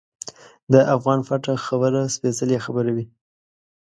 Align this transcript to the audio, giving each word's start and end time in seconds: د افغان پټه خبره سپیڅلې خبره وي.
د 0.71 0.73
افغان 0.95 1.19
پټه 1.27 1.53
خبره 1.65 2.01
سپیڅلې 2.15 2.57
خبره 2.65 2.91
وي. 2.95 3.05